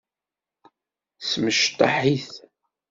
[1.29, 2.31] Smecṭeḥ-it.